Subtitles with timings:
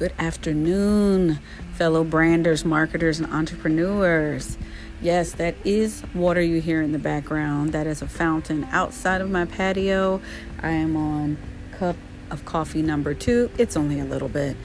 [0.00, 1.40] Good afternoon,
[1.74, 4.56] fellow branders, marketers, and entrepreneurs.
[5.02, 7.72] Yes, that is water you hear in the background.
[7.72, 10.22] That is a fountain outside of my patio.
[10.62, 11.36] I am on
[11.72, 11.96] cup
[12.30, 13.50] of coffee number two.
[13.58, 14.56] It's only a little bit.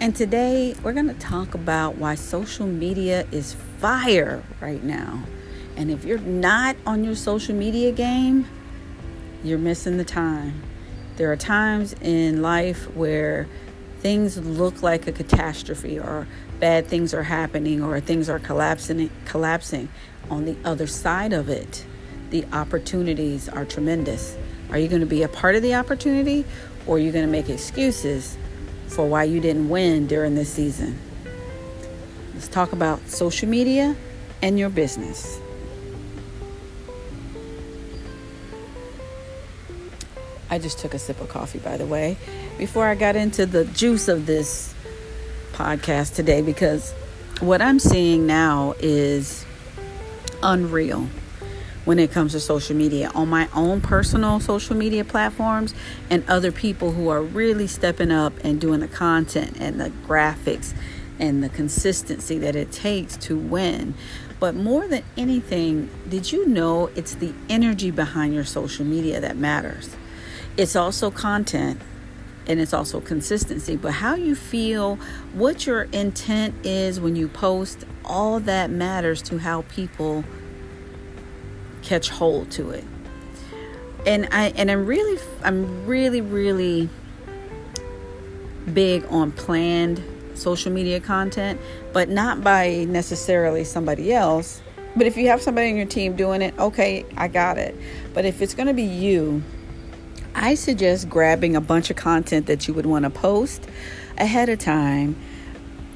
[0.00, 5.22] And today we're going to talk about why social media is fire right now.
[5.76, 8.44] And if you're not on your social media game,
[9.44, 10.64] you're missing the time.
[11.14, 13.46] There are times in life where
[14.00, 16.26] things look like a catastrophe or
[16.58, 19.88] bad things are happening or things are collapsing collapsing.
[20.30, 21.84] On the other side of it
[22.30, 24.36] the opportunities are tremendous.
[24.70, 26.44] Are you going to be a part of the opportunity
[26.86, 28.36] or are you going to make excuses
[28.88, 30.98] for why you didn't win during this season?
[32.34, 33.96] Let's talk about social media
[34.42, 35.40] and your business.
[40.48, 42.16] I just took a sip of coffee, by the way,
[42.60, 44.74] before I got into the juice of this
[45.54, 46.92] podcast today, because
[47.40, 49.46] what I'm seeing now is
[50.42, 51.08] unreal
[51.86, 55.74] when it comes to social media on my own personal social media platforms
[56.10, 60.74] and other people who are really stepping up and doing the content and the graphics
[61.18, 63.94] and the consistency that it takes to win.
[64.38, 69.38] But more than anything, did you know it's the energy behind your social media that
[69.38, 69.96] matters?
[70.58, 71.80] It's also content
[72.46, 74.96] and it's also consistency, but how you feel,
[75.34, 80.24] what your intent is when you post, all that matters to how people
[81.82, 82.84] catch hold to it.
[84.06, 86.88] And I and I'm really I'm really really
[88.72, 90.02] big on planned
[90.34, 91.60] social media content,
[91.92, 94.62] but not by necessarily somebody else.
[94.96, 97.76] But if you have somebody in your team doing it, okay, I got it.
[98.12, 99.42] But if it's going to be you,
[100.34, 103.66] I suggest grabbing a bunch of content that you would want to post
[104.16, 105.16] ahead of time,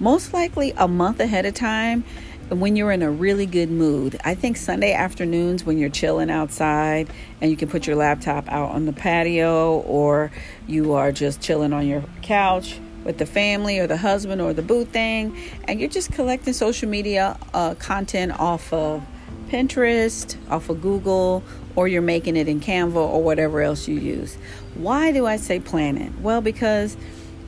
[0.00, 2.04] most likely a month ahead of time
[2.48, 4.18] when you're in a really good mood.
[4.24, 7.08] I think Sunday afternoons when you're chilling outside
[7.40, 10.30] and you can put your laptop out on the patio or
[10.66, 14.62] you are just chilling on your couch with the family or the husband or the
[14.62, 15.36] boo thing
[15.68, 19.02] and you're just collecting social media uh, content off of
[19.48, 21.42] Pinterest, off of Google,
[21.76, 24.36] or you're making it in Canva or whatever else you use.
[24.74, 26.12] Why do I say plan it?
[26.20, 26.96] Well, because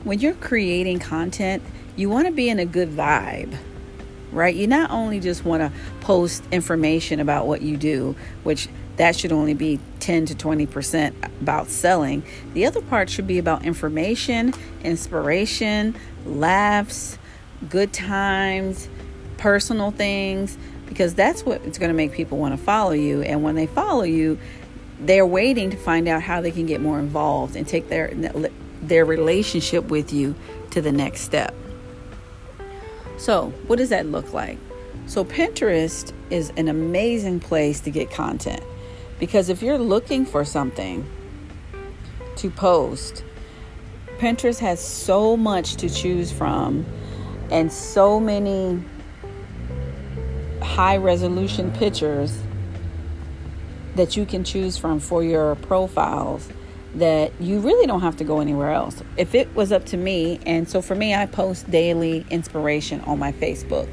[0.03, 1.63] when you're creating content,
[1.95, 3.57] you want to be in a good vibe,
[4.31, 4.55] right?
[4.55, 5.71] You not only just want to
[6.01, 8.67] post information about what you do, which
[8.97, 12.23] that should only be 10 to 20% about selling.
[12.53, 15.95] The other part should be about information, inspiration,
[16.25, 17.17] laughs,
[17.69, 18.89] good times,
[19.37, 20.57] personal things
[20.87, 23.21] because that's what it's going to make people want to follow you.
[23.21, 24.39] And when they follow you,
[24.99, 28.11] they're waiting to find out how they can get more involved and take their
[28.81, 30.35] their relationship with you
[30.71, 31.53] to the next step.
[33.17, 34.57] So, what does that look like?
[35.07, 38.61] So, Pinterest is an amazing place to get content
[39.19, 41.09] because if you're looking for something
[42.37, 43.23] to post,
[44.19, 46.85] Pinterest has so much to choose from
[47.51, 48.83] and so many
[50.67, 52.37] high resolution pictures
[53.95, 56.47] that you can choose from for your profiles
[56.95, 59.01] that you really don't have to go anywhere else.
[59.17, 63.17] If it was up to me, and so for me, I post daily inspiration on
[63.17, 63.87] my Facebook.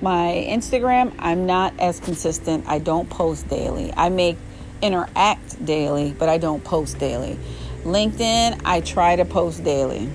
[0.00, 2.66] My Instagram, I'm not as consistent.
[2.66, 3.92] I don't post daily.
[3.96, 4.36] I make
[4.80, 7.38] interact daily, but I don't post daily.
[7.84, 10.10] LinkedIn, I try to post daily.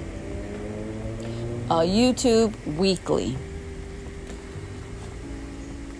[1.69, 3.38] Uh, YouTube, weekly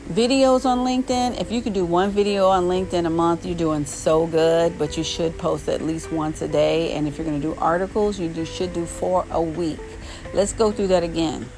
[0.08, 1.40] videos on LinkedIn.
[1.40, 4.98] If you can do one video on LinkedIn a month, you're doing so good, but
[4.98, 6.94] you should post at least once a day.
[6.94, 9.80] And if you're going to do articles, you should do four a week.
[10.34, 11.50] Let's go through that again.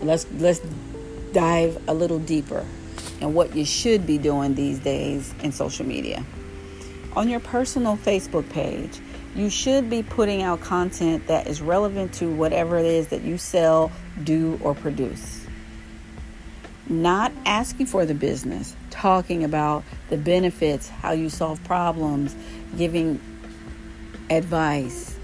[0.00, 0.60] Let's let's
[1.32, 2.64] dive a little deeper
[3.20, 6.24] and what you should be doing these days in social media.
[7.16, 9.00] On your personal Facebook page,
[9.34, 13.38] you should be putting out content that is relevant to whatever it is that you
[13.38, 13.90] sell,
[14.22, 15.43] do, or produce
[16.88, 22.34] not asking for the business, talking about the benefits, how you solve problems,
[22.76, 23.20] giving
[24.30, 25.16] advice,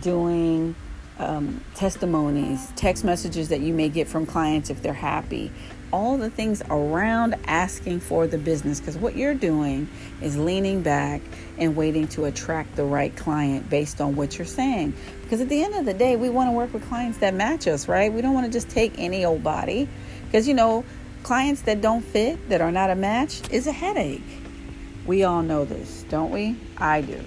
[0.00, 0.74] doing
[1.18, 5.52] um, testimonies, text messages that you may get from clients if they're happy,
[5.92, 8.80] all the things around asking for the business.
[8.80, 9.88] Because what you're doing
[10.22, 11.20] is leaning back
[11.58, 14.94] and waiting to attract the right client based on what you're saying.
[15.22, 17.66] Because at the end of the day, we want to work with clients that match
[17.66, 18.12] us, right?
[18.12, 19.88] We don't want to just take any old body.
[20.30, 20.84] Because, you know,
[21.24, 24.22] clients that don't fit, that are not a match, is a headache.
[25.04, 26.56] We all know this, don't we?
[26.76, 27.20] I do.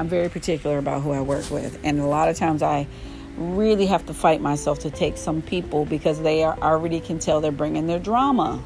[0.00, 1.78] I'm very particular about who I work with.
[1.84, 2.88] And a lot of times I
[3.36, 7.40] really have to fight myself to take some people because they are already can tell
[7.40, 8.60] they're bringing their drama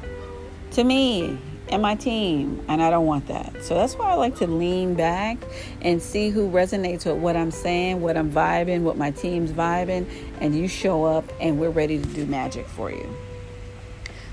[0.71, 1.37] to me
[1.69, 3.63] and my team and I don't want that.
[3.63, 5.37] So that's why I like to lean back
[5.81, 10.07] and see who resonates with what I'm saying, what I'm vibing, what my team's vibing
[10.41, 13.07] and you show up and we're ready to do magic for you.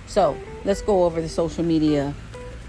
[0.06, 2.14] So, let's go over the social media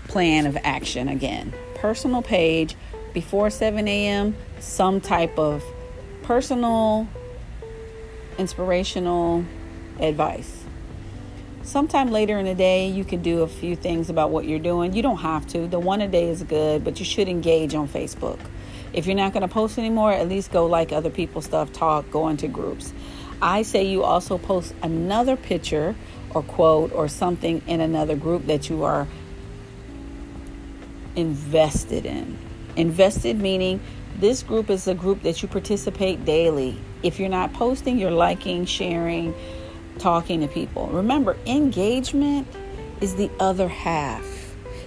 [0.07, 1.53] plan of action again.
[1.75, 2.75] Personal page
[3.13, 5.63] before 7 a.m., some type of
[6.23, 7.07] personal
[8.37, 9.45] inspirational
[9.99, 10.63] advice.
[11.63, 14.93] Sometime later in the day, you can do a few things about what you're doing.
[14.93, 15.67] You don't have to.
[15.67, 18.39] The one a day is good, but you should engage on Facebook.
[18.93, 22.09] If you're not going to post anymore, at least go like other people's stuff, talk,
[22.09, 22.93] go into groups.
[23.41, 25.95] I say you also post another picture
[26.37, 29.07] or quote or something in another group that you are
[31.15, 32.37] invested in.
[32.75, 33.79] Invested meaning
[34.19, 36.79] this group is a group that you participate daily.
[37.01, 39.33] If you're not posting, you're liking, sharing,
[39.97, 40.87] talking to people.
[40.87, 42.47] Remember, engagement
[43.01, 44.25] is the other half.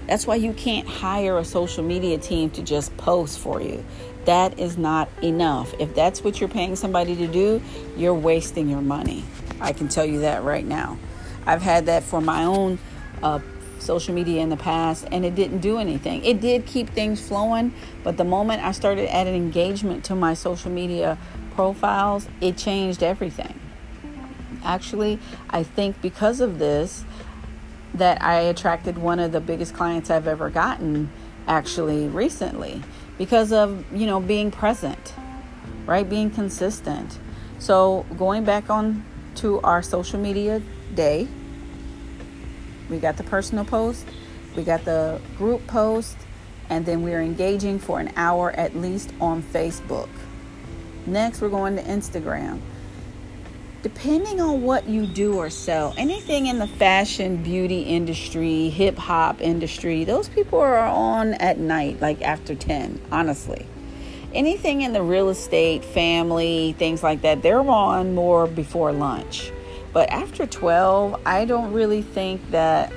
[0.06, 3.84] That's why you can't hire a social media team to just post for you.
[4.24, 5.72] That is not enough.
[5.78, 7.62] If that's what you're paying somebody to do,
[7.96, 9.24] you're wasting your money.
[9.60, 10.98] I can tell you that right now.
[11.46, 12.78] I've had that for my own
[13.22, 13.40] uh,
[13.78, 16.24] social media in the past and it didn't do anything.
[16.24, 17.72] It did keep things flowing,
[18.04, 21.18] but the moment I started adding engagement to my social media
[21.54, 23.58] profiles, it changed everything.
[24.62, 27.04] Actually, I think because of this,
[27.94, 31.10] that I attracted one of the biggest clients I've ever gotten
[31.48, 32.82] actually recently
[33.18, 35.14] because of, you know, being present,
[35.86, 36.08] right?
[36.08, 37.18] Being consistent.
[37.58, 39.04] So, going back on
[39.36, 40.62] to our social media
[41.00, 41.26] day,
[42.90, 44.04] we got the personal post,
[44.54, 46.18] we got the group post,
[46.68, 50.10] and then we're engaging for an hour at least on Facebook.
[51.06, 52.60] Next, we're going to Instagram.
[53.82, 59.40] Depending on what you do or sell, anything in the fashion, beauty industry, hip hop
[59.40, 63.64] industry, those people are on at night, like after 10, honestly.
[64.34, 69.50] Anything in the real estate, family, things like that, they're on more before lunch.
[69.92, 72.92] But after 12, I don't really think that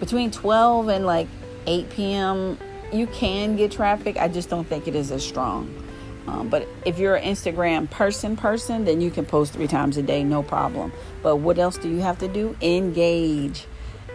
[0.00, 1.28] between 12 and like
[1.66, 2.58] 8 p.m.,
[2.92, 4.16] you can get traffic.
[4.16, 5.84] I just don't think it is as strong.
[6.26, 10.02] Um, but if you're an Instagram person, person, then you can post three times a
[10.02, 10.92] day, no problem.
[11.22, 12.56] But what else do you have to do?
[12.60, 13.66] Engage.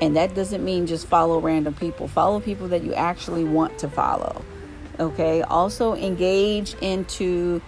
[0.02, 2.08] And that doesn't mean just follow random people.
[2.08, 4.44] Follow people that you actually want to follow.
[5.00, 5.44] Okay.
[5.44, 7.62] Also engage into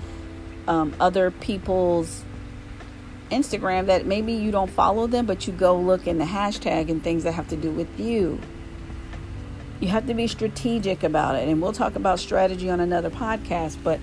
[0.68, 2.25] um, other people's
[3.32, 7.04] Instagram that maybe you don't follow them, but you go look in the hashtag and
[7.04, 8.40] things that have to do with you.
[9.80, 11.48] You have to be strategic about it.
[11.48, 14.00] And we'll talk about strategy on another podcast, but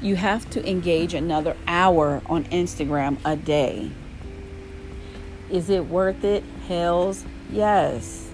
[0.00, 3.90] you have to engage another hour on Instagram a day.
[5.50, 6.42] Is it worth it?
[6.66, 8.30] Hells yes.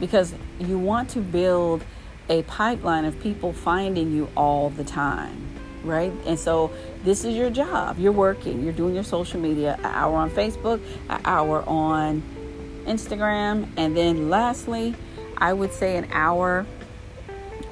[0.00, 1.84] Because you want to build
[2.28, 5.46] a pipeline of people finding you all the time
[5.86, 6.12] right?
[6.26, 6.72] And so
[7.06, 8.00] this is your job.
[8.00, 12.20] You're working, you're doing your social media, an hour on Facebook, an hour on
[12.84, 14.96] Instagram, and then lastly,
[15.38, 16.66] I would say an hour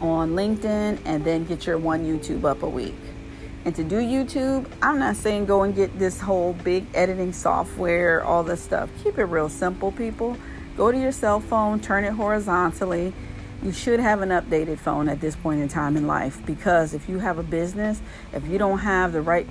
[0.00, 2.94] on LinkedIn and then get your one YouTube up a week.
[3.64, 8.22] And to do YouTube, I'm not saying go and get this whole big editing software,
[8.22, 8.88] all this stuff.
[9.02, 10.36] Keep it real simple, people.
[10.76, 13.12] Go to your cell phone, turn it horizontally,
[13.64, 17.08] you should have an updated phone at this point in time in life because if
[17.08, 18.00] you have a business,
[18.32, 19.48] if you don't have the right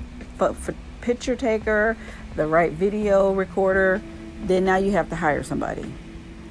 [1.02, 1.98] picture taker,
[2.36, 4.02] the right video recorder,
[4.44, 5.92] then now you have to hire somebody.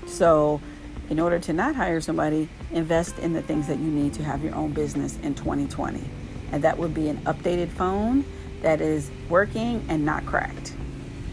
[0.07, 0.61] So,
[1.09, 4.43] in order to not hire somebody, invest in the things that you need to have
[4.43, 6.03] your own business in 2020.
[6.51, 8.25] And that would be an updated phone
[8.63, 10.75] that is working and not cracked.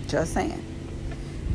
[0.07, 0.68] Just saying.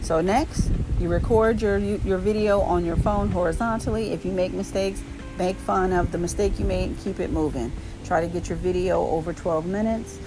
[0.05, 0.71] So, next,
[1.01, 4.13] you record your your video on your phone horizontally.
[4.13, 5.03] If you make mistakes,
[5.39, 7.73] make fun of the mistake you made and keep it moving.
[8.05, 10.19] Try to get your video over 12 minutes.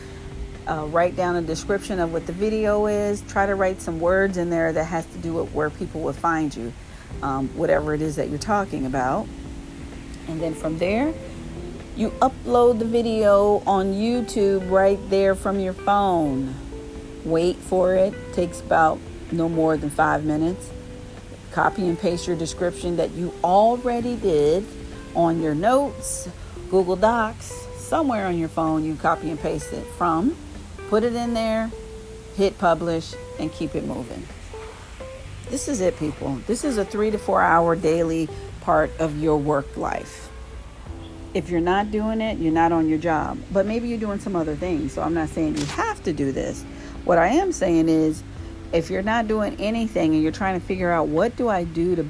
[0.67, 3.21] Uh, write down a description of what the video is.
[3.27, 6.11] Try to write some words in there that has to do with where people will
[6.11, 6.73] find you,
[7.21, 9.27] um, whatever it is that you're talking about.
[10.27, 11.13] And then from there,
[11.95, 16.55] you upload the video on YouTube right there from your phone.
[17.23, 18.15] Wait for it.
[18.33, 18.99] Takes about
[19.31, 20.69] no more than five minutes.
[21.51, 24.65] Copy and paste your description that you already did
[25.15, 26.29] on your notes,
[26.69, 28.83] Google Docs, somewhere on your phone.
[28.83, 30.35] You copy and paste it from,
[30.89, 31.71] put it in there,
[32.35, 34.27] hit publish, and keep it moving.
[35.49, 36.35] This is it, people.
[36.45, 38.27] This is a three to four hour daily
[38.61, 40.29] part of your work life.
[41.33, 43.37] if you're not doing it, you're not on your job.
[43.51, 44.93] But maybe you're doing some other things.
[44.93, 46.63] So I'm not saying you have to do this.
[47.05, 48.23] What I am saying is
[48.73, 51.95] if you're not doing anything and you're trying to figure out what do I do
[51.95, 52.03] to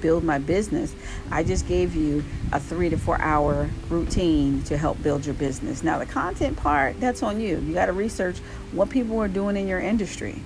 [0.00, 0.94] build my business,
[1.30, 5.82] I just gave you a three to four hour routine to help build your business.
[5.82, 7.58] Now, the content part, that's on you.
[7.58, 8.38] You got to research
[8.72, 10.42] what people are doing in your industry.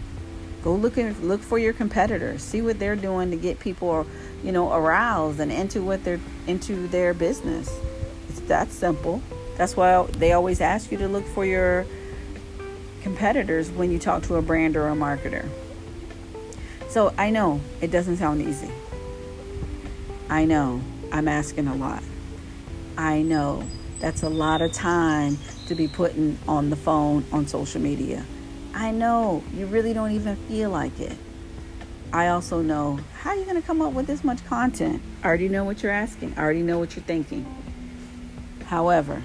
[0.63, 2.43] Go look and look for your competitors.
[2.43, 4.07] See what they're doing to get people,
[4.43, 7.73] you know, aroused and into what they're into their business.
[8.29, 9.23] It's that simple.
[9.57, 11.87] That's why they always ask you to look for your
[13.03, 15.49] competitors when you talk to a brand or a marketer.
[16.89, 18.71] So I know it doesn't sound easy.
[20.31, 20.81] I know
[21.13, 22.03] I'm asking a lot.
[22.97, 23.65] I know
[24.01, 28.25] that's a lot of time to be putting on the phone on social media.
[28.75, 31.17] I know you really don't even feel like it.
[32.13, 35.03] I also know how are you going to come up with this much content?
[35.23, 36.35] I already know what you're asking.
[36.37, 37.45] I already know what you're thinking.
[38.67, 39.23] However,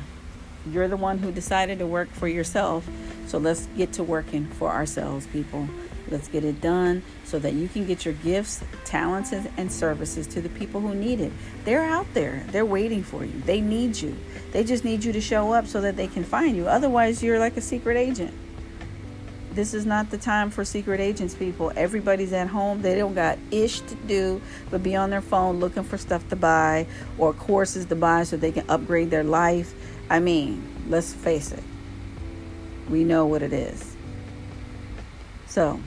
[0.70, 2.88] you're the one who decided to work for yourself.
[3.34, 5.68] So let's get to working for ourselves, people.
[6.08, 10.40] Let's get it done so that you can get your gifts, talents, and services to
[10.40, 11.32] the people who need it.
[11.66, 13.34] They're out there, they're waiting for you.
[13.44, 14.16] They need you.
[14.52, 16.68] They just need you to show up so that they can find you.
[16.68, 18.32] Otherwise, you're like a secret agent
[19.54, 21.72] this is not the time for secret agents, people.
[21.76, 22.82] Everybody's at home.
[22.82, 26.36] They don't got ish to do but be on their phone looking for stuff to
[26.36, 26.88] buy
[27.20, 29.76] or courses to buy so they can upgrade their life.
[30.10, 31.64] I mean, let's face it.
[32.90, 33.96] We know what it is.
[35.48, 35.80] So,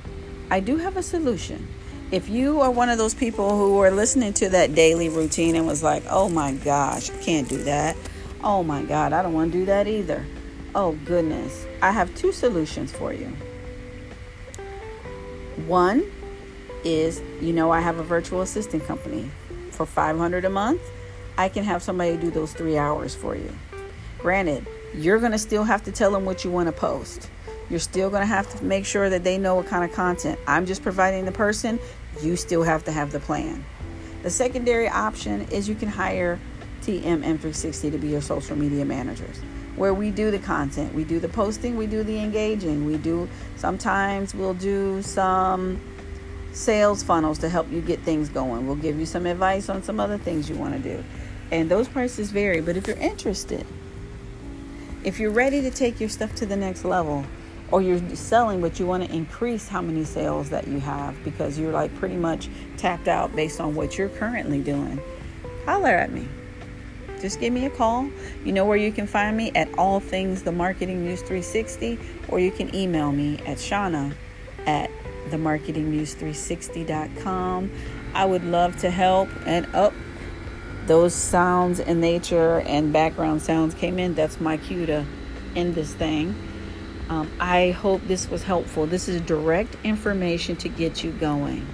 [0.51, 1.69] I do have a solution.
[2.13, 5.67] If you are one of those people who are listening to that daily routine and
[5.67, 7.97] was like, oh my gosh, I can't do that.
[8.45, 10.25] Oh my God, I don't want to do that either.
[10.75, 11.67] Oh goodness.
[11.83, 13.33] I have two solutions for you.
[15.67, 16.05] One
[16.85, 19.31] is, you know, I have a virtual assistant company.
[19.73, 20.81] For 500 a month,
[21.37, 23.53] I can have somebody do those 3 hours for you.
[24.19, 27.31] Granted, you're going to still have to tell them what you want to post.
[27.69, 30.39] You're still going to have to make sure that they know what kind of content.
[30.47, 31.79] I'm just providing the person,
[32.23, 33.65] you still have to have the plan.
[34.23, 36.39] The secondary option is you can hire
[36.83, 39.41] TMM360 to be your social media managers
[39.77, 43.29] where we do the content, we do the posting, we do the engaging, we do
[43.57, 45.79] sometimes we'll do some
[46.53, 48.67] sales funnels to help you get things going.
[48.67, 51.05] We'll give you some advice on some other things you want to do.
[51.51, 53.67] And those prices vary, but if you're interested,
[55.07, 57.25] if you're ready to take your stuff to the next level,
[57.71, 61.59] or you're selling but you want to increase how many sales that you have because
[61.59, 65.01] you're like pretty much tapped out based on what you're currently doing,
[65.65, 66.29] holler at me
[67.21, 68.09] just give me a call.
[68.45, 71.99] You know where you can find me at All Things The Marketing News 360,
[72.29, 74.15] or you can email me at Shauna
[74.67, 74.91] at
[75.31, 77.71] themarketingnews360.com.
[78.15, 79.29] I would love to help.
[79.47, 79.93] And up,
[80.87, 84.15] those sounds in nature and background sounds came in.
[84.15, 85.05] That's my cue to
[85.55, 86.35] end this thing.
[87.09, 88.87] Um, I hope this was helpful.
[88.87, 91.67] This is direct information to get you going.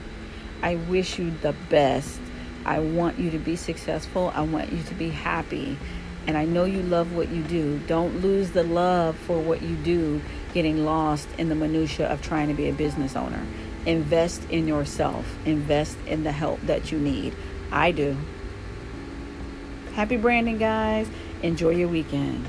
[0.63, 2.21] I wish you the best.
[2.65, 4.33] I want you to be successful.
[4.35, 5.79] I want you to be happy.
[6.27, 7.81] And I know you love what you do.
[7.87, 10.21] Don't lose the love for what you do,
[10.55, 13.45] getting lost in the minutia of trying to be a business owner.
[13.87, 15.27] Invest in yourself.
[15.45, 17.35] Invest in the help that you need.
[17.73, 18.17] I do.
[19.95, 21.07] Happy branding, guys.
[21.43, 22.47] Enjoy your weekend.